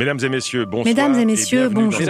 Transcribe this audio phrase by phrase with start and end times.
[0.00, 0.86] Mesdames et messieurs, bonsoir.
[0.86, 2.00] Mesdames et messieurs, bonjour.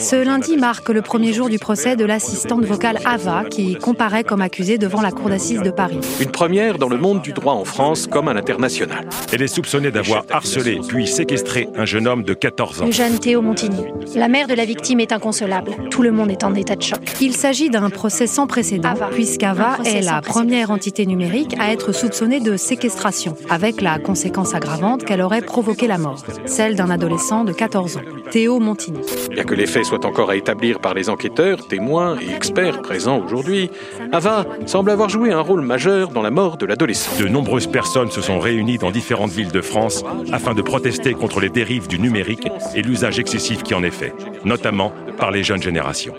[0.00, 4.40] Ce lundi marque le premier jour du procès de l'assistante vocale Ava qui comparaît comme
[4.40, 5.98] accusée devant la cour d'assises de Paris.
[6.18, 9.06] Une première dans le monde du droit en France comme à l'international.
[9.34, 12.90] Elle est soupçonnée d'avoir harcelé puis séquestré un jeune homme de 14 ans.
[12.90, 13.84] Jeune Théo Montigny.
[14.14, 15.72] La mère de la victime est inconsolable.
[15.90, 17.00] Tout le monde est en état de choc.
[17.20, 22.40] Il s'agit d'un procès sans précédent puisqu'Ava est la première entité numérique à être soupçonnée
[22.40, 27.52] de séquestration avec la conséquence aggravante qu'elle aurait provoqué la mort, celle d'un adolescent de
[27.52, 28.00] 14 ans,
[28.30, 29.00] Théo Montigny.
[29.30, 33.18] Bien que les faits soient encore à établir par les enquêteurs, témoins et experts présents
[33.18, 33.68] aujourd'hui,
[34.12, 37.20] Ava semble avoir joué un rôle majeur dans la mort de l'adolescent.
[37.20, 41.40] De nombreuses personnes se sont réunies dans différentes villes de France afin de protester contre
[41.40, 42.46] les dérives du numérique
[42.76, 44.14] et l'usage excessif qui en est fait,
[44.44, 46.14] notamment par les jeunes générations.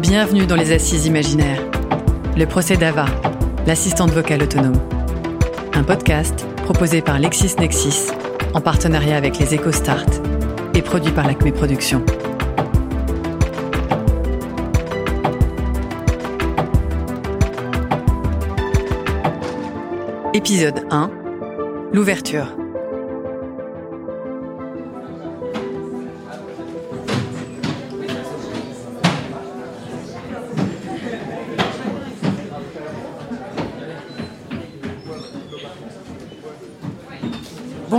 [0.00, 1.62] Bienvenue dans les Assises imaginaires.
[2.36, 3.06] Le procès d'Ava,
[3.66, 4.80] l'assistante vocale autonome.
[5.74, 8.08] Un podcast proposé par LexisNexis
[8.54, 10.06] en partenariat avec les EcoStart
[10.74, 12.04] et produit par l'Acme Productions.
[20.32, 21.10] Épisode 1
[21.92, 22.59] L'ouverture.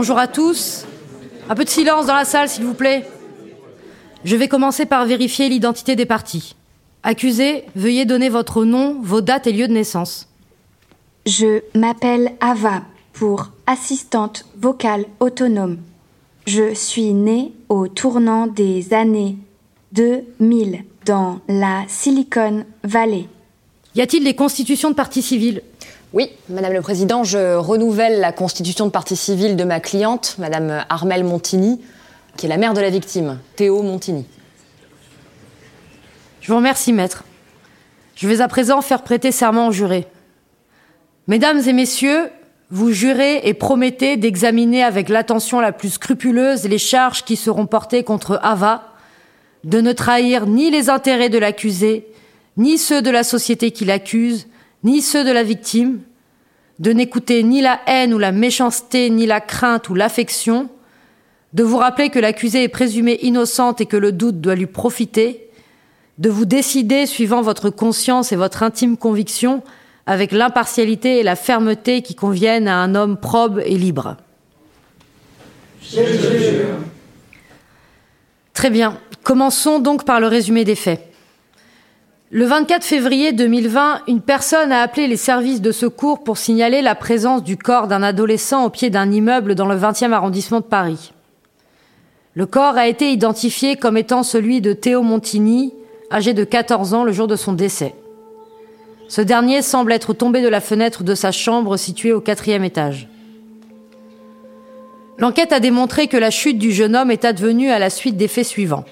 [0.01, 0.85] Bonjour à tous.
[1.47, 3.07] Un peu de silence dans la salle, s'il vous plaît.
[4.25, 6.55] Je vais commencer par vérifier l'identité des parties.
[7.03, 10.27] Accusé, veuillez donner votre nom, vos dates et lieux de naissance.
[11.27, 12.81] Je m'appelle Ava
[13.13, 15.77] pour assistante vocale autonome.
[16.47, 19.37] Je suis née au tournant des années
[19.91, 23.27] 2000 dans la Silicon Valley.
[23.93, 25.61] Y a-t-il des constitutions de parties civiles?
[26.13, 30.83] Oui, Madame le Président, je renouvelle la constitution de partie civile de ma cliente, Madame
[30.89, 31.79] Armelle Montigny,
[32.35, 34.25] qui est la mère de la victime, Théo Montigny.
[36.41, 37.23] Je vous remercie, maître.
[38.15, 40.05] Je vais à présent faire prêter serment au juré.
[41.27, 42.29] Mesdames et messieurs,
[42.71, 48.03] vous jurez et promettez d'examiner avec l'attention la plus scrupuleuse les charges qui seront portées
[48.03, 48.83] contre Ava,
[49.63, 52.05] de ne trahir ni les intérêts de l'accusé,
[52.57, 54.47] ni ceux de la société qui l'accuse,
[54.83, 55.99] ni ceux de la victime,
[56.79, 60.69] de n'écouter ni la haine ou la méchanceté, ni la crainte ou l'affection,
[61.53, 65.49] de vous rappeler que l'accusée est présumée innocente et que le doute doit lui profiter,
[66.17, 69.63] de vous décider suivant votre conscience et votre intime conviction
[70.05, 74.17] avec l'impartialité et la fermeté qui conviennent à un homme probe et libre.
[78.53, 78.97] Très bien.
[79.23, 81.10] Commençons donc par le résumé des faits.
[82.33, 86.95] Le 24 février 2020, une personne a appelé les services de secours pour signaler la
[86.95, 91.11] présence du corps d'un adolescent au pied d'un immeuble dans le 20e arrondissement de Paris.
[92.35, 95.73] Le corps a été identifié comme étant celui de Théo Montigny,
[96.09, 97.95] âgé de 14 ans le jour de son décès.
[99.09, 103.09] Ce dernier semble être tombé de la fenêtre de sa chambre située au quatrième étage.
[105.17, 108.29] L'enquête a démontré que la chute du jeune homme est advenue à la suite des
[108.29, 108.85] faits suivants.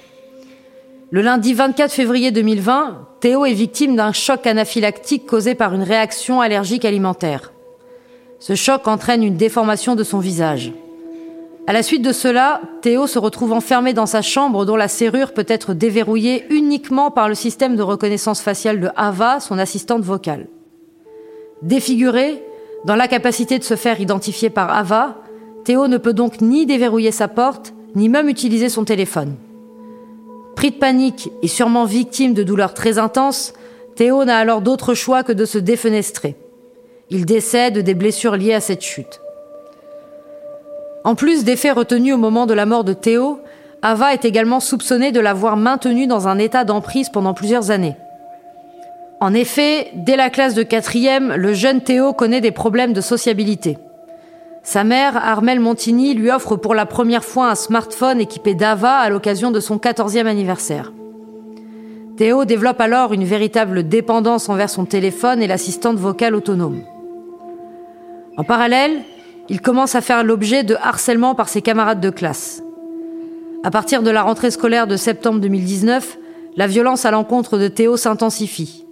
[1.11, 6.39] Le lundi 24 février 2020, Théo est victime d'un choc anaphylactique causé par une réaction
[6.39, 7.51] allergique alimentaire.
[8.37, 10.71] Ce choc entraîne une déformation de son visage.
[11.65, 15.33] À la suite de cela, Théo se retrouve enfermé dans sa chambre dont la serrure
[15.33, 20.45] peut être déverrouillée uniquement par le système de reconnaissance faciale de Ava, son assistante vocale.
[21.63, 22.43] Défiguré,
[22.85, 25.15] dans l'incapacité de se faire identifier par Ava,
[25.63, 29.33] Théo ne peut donc ni déverrouiller sa porte, ni même utiliser son téléphone.
[30.59, 33.53] Pris de panique et sûrement victime de douleurs très intenses,
[33.95, 36.35] Théo n'a alors d'autre choix que de se défenestrer.
[37.09, 39.21] Il décède des blessures liées à cette chute.
[41.05, 43.39] En plus des faits retenus au moment de la mort de Théo,
[43.81, 47.95] Ava est également soupçonnée de l'avoir maintenu dans un état d'emprise pendant plusieurs années.
[49.21, 53.77] En effet, dès la classe de quatrième, le jeune Théo connaît des problèmes de sociabilité.
[54.69, 59.09] Sa mère, Armelle Montigny, lui offre pour la première fois un smartphone équipé d'Ava à
[59.09, 60.93] l'occasion de son 14e anniversaire.
[62.17, 66.83] Théo développe alors une véritable dépendance envers son téléphone et l'assistante vocale autonome.
[68.37, 69.01] En parallèle,
[69.49, 72.61] il commence à faire l'objet de harcèlement par ses camarades de classe.
[73.63, 76.19] À partir de la rentrée scolaire de septembre 2019,
[76.57, 78.85] la violence à l'encontre de Théo s'intensifie.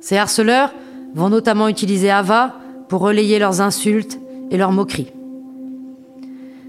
[0.00, 0.74] Ces harceleurs
[1.14, 2.56] vont notamment utiliser Ava
[2.90, 4.18] pour relayer leurs insultes
[4.50, 5.12] et leurs moqueries.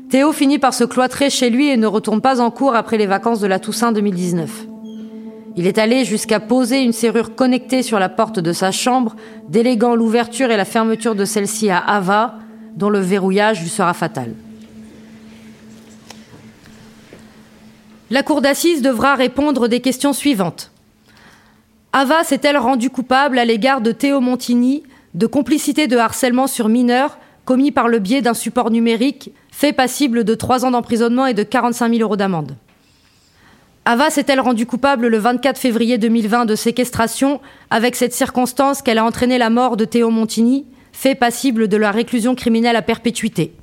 [0.10, 3.06] Théo finit par se cloîtrer chez lui et ne retourne pas en cours après les
[3.06, 4.68] vacances de la Toussaint 2019.
[5.58, 9.16] Il est allé jusqu'à poser une serrure connectée sur la porte de sa chambre,
[9.50, 12.36] déléguant l'ouverture et la fermeture de celle-ci à Ava,
[12.76, 14.34] dont le verrouillage lui sera fatal.
[18.10, 20.72] La cour d'assises devra répondre des questions suivantes.
[21.94, 27.18] Ava s'est-elle rendue coupable à l'égard de Théo Montigny de complicité de harcèlement sur mineurs
[27.46, 31.44] commis par le biais d'un support numérique fait passible de 3 ans d'emprisonnement et de
[31.44, 32.56] 45 000 euros d'amende
[33.84, 37.42] Ava s'est-elle rendue coupable le 24 février 2020 de séquestration
[37.72, 41.90] avec cette circonstance qu'elle a entraîné la mort de Théo Montigny, fait passible de la
[41.90, 43.54] réclusion criminelle à perpétuité?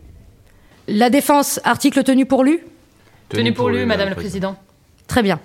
[0.89, 2.59] La défense, article tenu pour lui
[3.29, 4.57] Tenu pour lui, Madame la Présidente.
[5.07, 5.39] Très bien.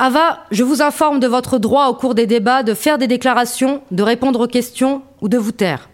[0.00, 3.82] Ava, je vous informe de votre droit au cours des débats de faire des déclarations,
[3.90, 5.88] de répondre aux questions ou de vous taire.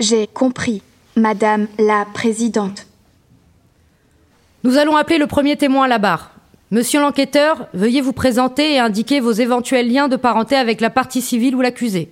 [0.00, 0.82] J'ai compris,
[1.16, 2.86] Madame la Présidente.
[4.64, 6.32] Nous allons appeler le premier témoin à la barre.
[6.72, 11.20] Monsieur l'enquêteur, veuillez vous présenter et indiquer vos éventuels liens de parenté avec la partie
[11.20, 12.10] civile ou l'accusé.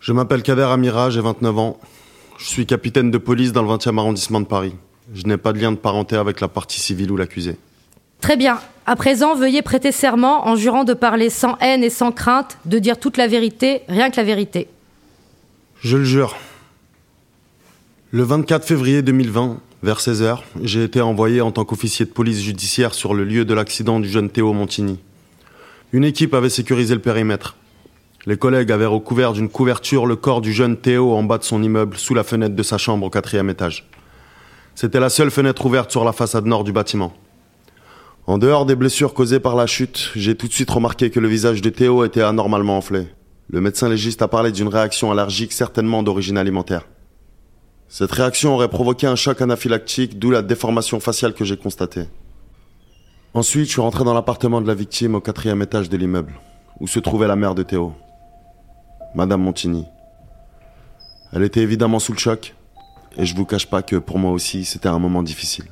[0.00, 1.78] Je m'appelle Kader Amira, j'ai 29 ans.
[2.38, 4.74] Je suis capitaine de police dans le 20e arrondissement de Paris.
[5.12, 7.58] Je n'ai pas de lien de parenté avec la partie civile ou l'accusé.
[8.20, 8.58] Très bien.
[8.86, 12.78] À présent, veuillez prêter serment en jurant de parler sans haine et sans crainte, de
[12.78, 14.68] dire toute la vérité, rien que la vérité.
[15.80, 16.36] Je le jure.
[18.10, 22.94] Le 24 février 2020, vers 16h, j'ai été envoyé en tant qu'officier de police judiciaire
[22.94, 24.98] sur le lieu de l'accident du jeune Théo Montigny.
[25.92, 27.56] Une équipe avait sécurisé le périmètre.
[28.26, 31.62] Les collègues avaient recouvert d'une couverture le corps du jeune Théo en bas de son
[31.62, 33.86] immeuble, sous la fenêtre de sa chambre au quatrième étage.
[34.74, 37.12] C'était la seule fenêtre ouverte sur la façade nord du bâtiment.
[38.28, 41.28] En dehors des blessures causées par la chute, j'ai tout de suite remarqué que le
[41.28, 43.06] visage de Théo était anormalement enflé.
[43.48, 46.86] Le médecin légiste a parlé d'une réaction allergique certainement d'origine alimentaire.
[47.88, 52.04] Cette réaction aurait provoqué un choc anaphylactique, d'où la déformation faciale que j'ai constatée.
[53.32, 56.34] Ensuite, je suis rentré dans l'appartement de la victime au quatrième étage de l'immeuble,
[56.80, 57.94] où se trouvait la mère de Théo,
[59.14, 59.86] Madame Montigny.
[61.32, 62.54] Elle était évidemment sous le choc,
[63.16, 65.64] et je vous cache pas que pour moi aussi, c'était un moment difficile.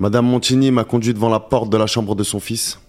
[0.00, 2.80] Madame Montigny m'a conduit devant la porte de la chambre de son fils.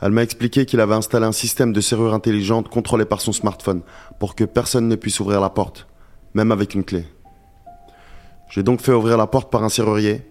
[0.00, 3.82] Elle m'a expliqué qu'il avait installé un système de serrure intelligente contrôlé par son smartphone
[4.18, 5.86] pour que personne ne puisse ouvrir la porte,
[6.34, 7.06] même avec une clé.
[8.50, 10.22] J'ai donc fait ouvrir la porte par un serrurier.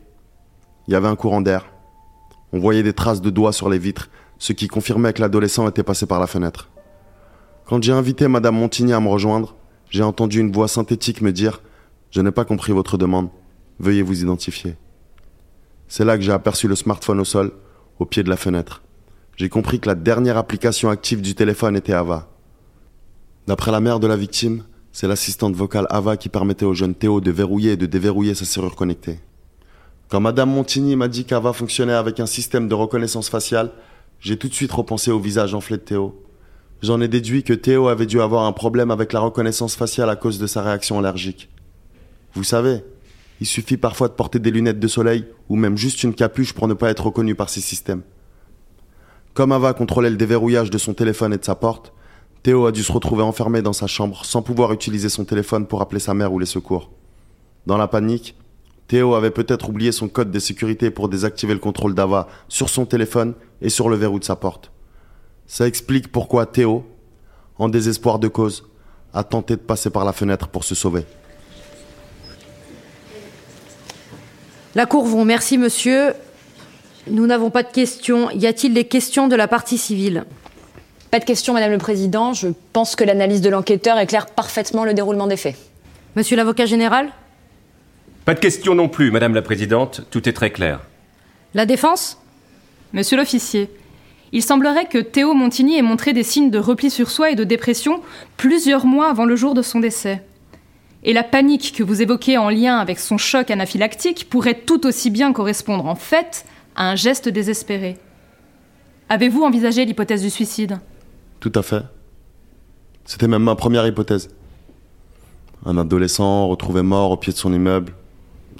[0.89, 1.67] Il y avait un courant d'air.
[2.51, 5.81] On voyait des traces de doigts sur les vitres, ce qui confirmait que l'adolescent était
[5.81, 6.71] passé par la fenêtre.
[7.65, 9.55] Quand j'ai invité Madame Montigny à me rejoindre,
[9.89, 11.61] j'ai entendu une voix synthétique me dire
[12.09, 13.29] Je n'ai pas compris votre demande.
[13.79, 14.75] Veuillez vous identifier.
[15.91, 17.51] C'est là que j'ai aperçu le smartphone au sol,
[17.99, 18.81] au pied de la fenêtre.
[19.35, 22.29] J'ai compris que la dernière application active du téléphone était Ava.
[23.45, 27.19] D'après la mère de la victime, c'est l'assistante vocale Ava qui permettait au jeune Théo
[27.19, 29.19] de verrouiller et de déverrouiller sa serrure connectée.
[30.07, 33.71] Quand Madame Montigny m'a dit qu'Ava fonctionnait avec un système de reconnaissance faciale,
[34.21, 36.23] j'ai tout de suite repensé au visage enflé de Théo.
[36.81, 40.15] J'en ai déduit que Théo avait dû avoir un problème avec la reconnaissance faciale à
[40.15, 41.49] cause de sa réaction allergique.
[42.33, 42.81] Vous savez,
[43.41, 46.67] il suffit parfois de porter des lunettes de soleil ou même juste une capuche pour
[46.67, 48.03] ne pas être reconnu par ces systèmes.
[49.33, 51.91] Comme Ava contrôlait le déverrouillage de son téléphone et de sa porte,
[52.43, 55.81] Théo a dû se retrouver enfermé dans sa chambre sans pouvoir utiliser son téléphone pour
[55.81, 56.91] appeler sa mère ou les secours.
[57.65, 58.35] Dans la panique,
[58.87, 62.85] Théo avait peut-être oublié son code de sécurité pour désactiver le contrôle d'Ava sur son
[62.85, 63.33] téléphone
[63.63, 64.71] et sur le verrou de sa porte.
[65.47, 66.85] Ça explique pourquoi Théo,
[67.57, 68.69] en désespoir de cause,
[69.13, 71.05] a tenté de passer par la fenêtre pour se sauver.
[74.73, 76.13] La Cour vous remercie, monsieur.
[77.07, 78.29] Nous n'avons pas de questions.
[78.31, 80.23] Y a-t-il des questions de la partie civile?
[81.09, 82.31] Pas de questions, Madame le Président.
[82.33, 85.57] Je pense que l'analyse de l'enquêteur éclaire parfaitement le déroulement des faits.
[86.15, 87.09] Monsieur l'avocat général?
[88.23, 90.03] Pas de questions non plus, Madame la Présidente.
[90.09, 90.79] Tout est très clair.
[91.53, 92.17] La défense?
[92.93, 93.69] Monsieur l'officier,
[94.31, 97.43] il semblerait que Théo Montigny ait montré des signes de repli sur soi et de
[97.43, 98.01] dépression
[98.37, 100.21] plusieurs mois avant le jour de son décès.
[101.03, 105.09] Et la panique que vous évoquez en lien avec son choc anaphylactique pourrait tout aussi
[105.09, 107.97] bien correspondre en fait à un geste désespéré.
[109.09, 110.79] Avez-vous envisagé l'hypothèse du suicide?
[111.39, 111.83] Tout à fait.
[113.05, 114.29] C'était même ma première hypothèse.
[115.65, 117.93] Un adolescent retrouvé mort au pied de son immeuble,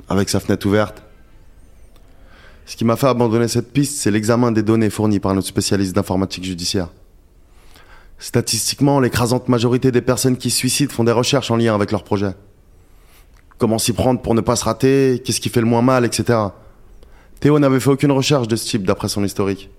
[0.10, 1.04] avec sa fenêtre ouverte.
[2.66, 5.96] Ce qui m'a fait abandonner cette piste, c'est l'examen des données fournies par notre spécialiste
[5.96, 6.90] d'informatique judiciaire.
[8.22, 12.04] Statistiquement, l'écrasante majorité des personnes qui se suicident font des recherches en lien avec leur
[12.04, 12.36] projet.
[13.58, 16.38] Comment s'y prendre pour ne pas se rater, qu'est-ce qui fait le moins mal, etc.
[17.40, 19.72] Théo n'avait fait aucune recherche de ce type d'après son historique.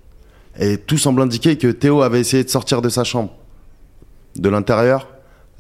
[0.58, 3.32] Et tout semble indiquer que Théo avait essayé de sortir de sa chambre.
[4.34, 5.06] De l'intérieur,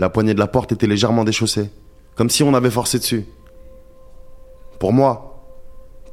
[0.00, 1.70] la poignée de la porte était légèrement déchaussée,
[2.16, 3.26] comme si on avait forcé dessus.
[4.80, 5.40] Pour moi,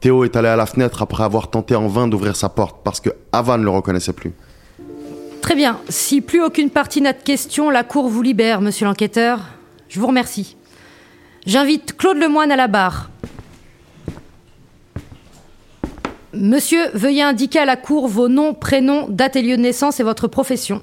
[0.02, 3.00] Théo est allé à la fenêtre après avoir tenté en vain d'ouvrir sa porte parce
[3.00, 4.36] que Ava ne le reconnaissait plus.
[5.50, 5.80] Très bien.
[5.90, 9.48] Si plus aucune partie n'a de questions, la cour vous libère, monsieur l'enquêteur.
[9.88, 10.56] Je vous remercie.
[11.48, 13.10] J'invite Claude Lemoine à la barre.
[16.34, 20.04] Monsieur, veuillez indiquer à la cour vos noms, prénoms, date et lieu de naissance et
[20.04, 20.82] votre profession.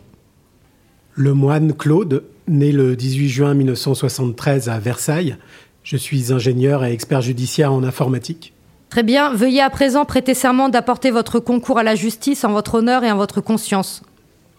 [1.14, 5.36] Lemoine Claude, né le 18 juin 1973 à Versailles.
[5.84, 8.52] Je suis ingénieur et expert judiciaire en informatique.
[8.90, 9.32] Très bien.
[9.32, 13.12] Veuillez à présent prêter serment d'apporter votre concours à la justice en votre honneur et
[13.12, 14.02] en votre conscience.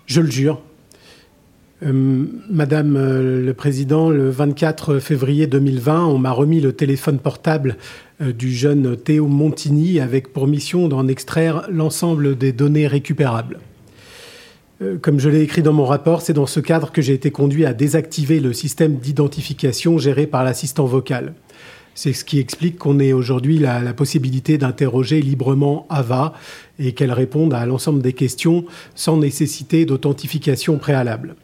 [0.07, 0.61] Je le jure.
[1.85, 7.75] Euh, Madame euh, le Président, le 24 février 2020, on m'a remis le téléphone portable
[8.21, 13.59] euh, du jeune Théo Montigny avec pour mission d'en extraire l'ensemble des données récupérables.
[15.01, 17.65] Comme je l'ai écrit dans mon rapport, c'est dans ce cadre que j'ai été conduit
[17.65, 21.33] à désactiver le système d'identification géré par l'assistant vocal.
[21.97, 26.35] C'est ce qui explique qu'on ait aujourd'hui la, possibilité d'interroger librement Ava
[26.77, 31.35] et qu'elle réponde à l'ensemble des questions sans nécessité d'authentification préalable.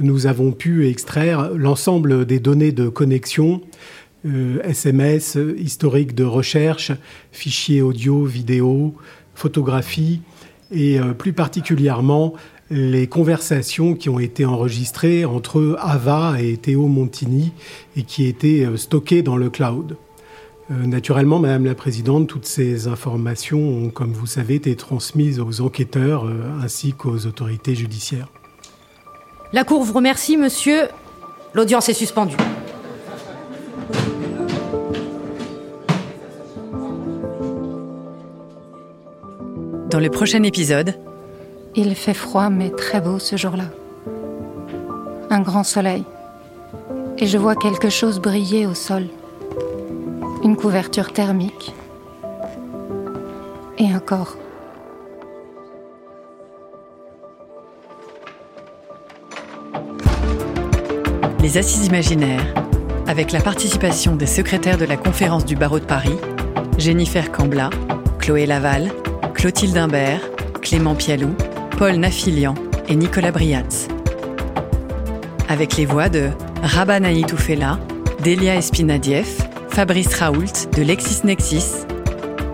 [0.00, 3.60] Nous avons pu extraire l'ensemble des données de connexion,
[4.26, 6.90] euh, SMS, historique de recherche,
[7.30, 8.96] fichiers audio, vidéo,
[9.36, 10.22] photographie
[10.72, 12.34] et euh, plus particulièrement
[12.70, 17.52] les conversations qui ont été enregistrées entre Ava et Théo Montini
[17.96, 19.96] et qui étaient euh, stockées dans le cloud.
[20.70, 25.62] Euh, naturellement, Madame la Présidente, toutes ces informations ont, comme vous savez, été transmises aux
[25.62, 28.28] enquêteurs euh, ainsi qu'aux autorités judiciaires.
[29.52, 30.88] La Cour vous remercie, monsieur.
[31.54, 32.36] L'audience est suspendue.
[39.90, 40.94] Dans le prochain épisode,
[41.78, 43.66] il fait froid mais très beau ce jour-là.
[45.30, 46.04] Un grand soleil.
[47.18, 49.06] Et je vois quelque chose briller au sol.
[50.42, 51.74] Une couverture thermique.
[53.78, 54.36] Et un corps.
[61.40, 62.54] Les Assises imaginaires,
[63.06, 66.16] avec la participation des secrétaires de la conférence du barreau de Paris,
[66.76, 67.70] Jennifer Cambla,
[68.18, 68.90] Chloé Laval,
[69.34, 70.20] Clotilde Imbert,
[70.60, 71.34] Clément Pialou,
[71.78, 72.56] Paul Nafilian
[72.88, 73.86] et Nicolas Briatz.
[75.48, 76.30] Avec les voix de
[76.60, 77.78] Rabat Toufela,
[78.24, 81.86] Delia Espinadieff, Fabrice Raoult de LexisNexis,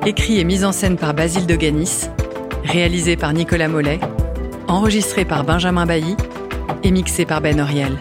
[0.05, 2.11] écrit et mis en scène par Basile de Ganis,
[2.65, 3.99] réalisé par Nicolas Mollet,
[4.69, 6.17] enregistré par Benjamin Bailly
[6.83, 7.97] et mixé par Ben Oriel.